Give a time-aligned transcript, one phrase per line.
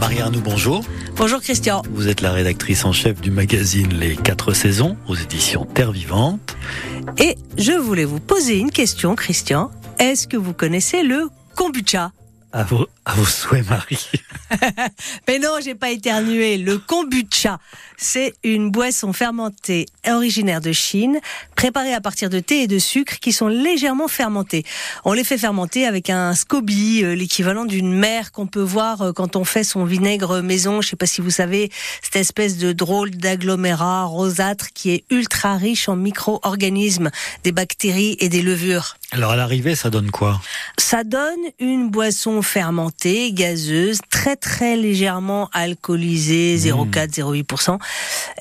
[0.00, 0.82] Marie-Arnoux, bonjour.
[1.16, 1.82] Bonjour Christian.
[1.90, 6.56] Vous êtes la rédactrice en chef du magazine Les 4 saisons aux éditions Terre Vivante.
[7.18, 9.70] Et je voulais vous poser une question, Christian.
[9.98, 12.12] Est-ce que vous connaissez le kombucha?
[12.52, 14.10] À vos, à vos souhaits, Marie.
[15.28, 16.58] Mais non, j'ai pas éternué.
[16.58, 17.60] Le kombucha,
[17.96, 21.20] c'est une boisson fermentée originaire de Chine,
[21.54, 24.64] préparée à partir de thé et de sucre qui sont légèrement fermentés.
[25.04, 29.12] On les fait fermenter avec un SCOBY, euh, l'équivalent d'une mer qu'on peut voir euh,
[29.12, 30.80] quand on fait son vinaigre maison.
[30.80, 31.70] Je sais pas si vous savez,
[32.02, 37.10] cette espèce de drôle d'agglomérat rosâtre qui est ultra riche en micro-organismes,
[37.44, 38.96] des bactéries et des levures.
[39.12, 40.40] Alors à l'arrivée, ça donne quoi?
[40.78, 47.78] Ça donne une boisson fermentée, gazeuse, très très légèrement alcoolisée, 0,4, 0,8%.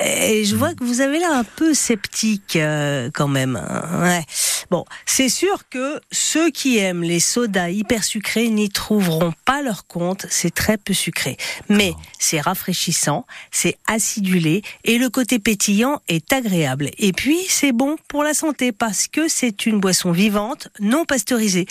[0.01, 3.55] Et je vois que vous avez l'air un peu sceptique euh, quand même.
[3.55, 4.01] hein.
[4.01, 4.25] Ouais.
[4.71, 9.87] Bon, c'est sûr que ceux qui aiment les sodas hyper sucrés n'y trouveront pas leur
[9.87, 10.27] compte.
[10.29, 11.37] C'est très peu sucré,
[11.69, 16.91] mais c'est rafraîchissant, c'est acidulé et le côté pétillant est agréable.
[16.99, 21.65] Et puis c'est bon pour la santé parce que c'est une boisson vivante, non pasteurisée.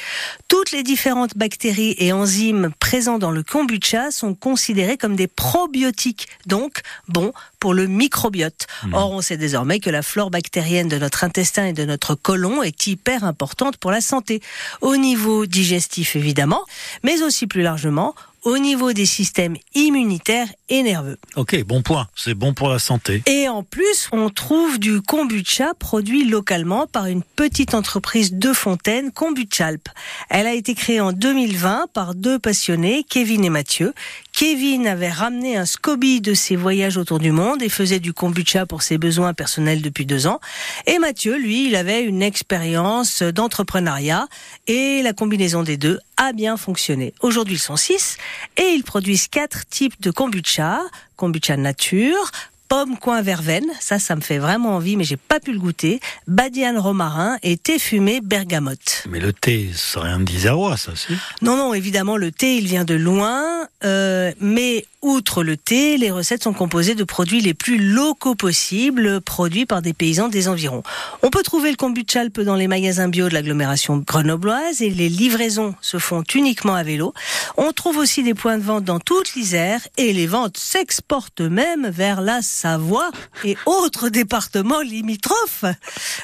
[0.49, 6.29] Toutes les différentes bactéries et enzymes présents dans le kombucha sont considérés comme des probiotiques,
[6.47, 8.67] donc bons pour le microbiote.
[8.93, 12.63] Or, on sait désormais que la flore bactérienne de notre intestin et de notre côlon
[12.63, 14.41] est hyper importante pour la santé.
[14.81, 16.63] Au niveau digestif, évidemment,
[17.03, 21.19] mais aussi plus largement au niveau des systèmes immunitaires et nerveux.
[21.37, 22.09] Ok, bon point.
[22.15, 23.23] C'est bon pour la santé.
[23.27, 29.11] Et en plus, on trouve du kombucha produit localement par une petite entreprise de Fontaine,
[29.13, 29.89] Kombuchalp.
[30.31, 33.95] Elle a été créée en 2020 par deux passionnés, Kevin et Mathieu.
[34.33, 38.67] Kevin avait ramené un SCOBY de ses voyages autour du monde et faisait du kombucha
[38.67, 40.41] pour ses besoins personnels depuis deux ans.
[40.87, 44.29] Et Mathieu, lui, il avait une expérience d'entrepreneuriat
[44.67, 47.15] et la combinaison des deux a bien fonctionné.
[47.21, 48.19] Aujourd'hui, ils sont six
[48.59, 50.83] et ils produisent quatre types de kombucha.
[51.17, 52.31] Kombucha nature,
[52.69, 56.01] pomme coin verveine, ça, ça me fait vraiment envie, mais j'ai pas pu le goûter.
[56.27, 59.05] Badiane romarin et thé fumé bergamote.
[59.09, 62.67] Mais le thé, ça rien de d'isérois, ça, si Non, non, évidemment, le thé, il
[62.67, 67.55] vient de loin, euh, mais outre le thé, les recettes sont composées de produits les
[67.55, 70.83] plus locaux possibles, produits par des paysans des environs.
[71.23, 75.09] On peut trouver le kombucha alpe dans les magasins bio de l'agglomération grenobloise et les
[75.09, 77.15] livraisons se font uniquement à vélo.
[77.57, 81.89] On trouve aussi des points de vente dans toute l'Isère et les ventes s'exportent même
[81.89, 83.13] vers la Savoie
[83.45, 85.65] et autres départements limitrophes.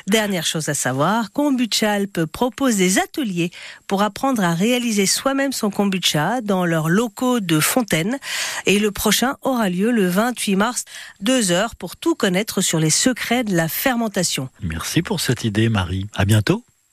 [0.09, 3.53] Dernière chose à savoir, Kombucha Alpes propose des ateliers
[3.87, 8.19] pour apprendre à réaliser soi-même son kombucha dans leurs locaux de Fontaine.
[8.67, 10.85] Et le prochain aura lieu le 28 mars,
[11.21, 14.49] deux heures pour tout connaître sur les secrets de la fermentation.
[14.61, 16.09] Merci pour cette idée, Marie.
[16.15, 16.65] À bientôt.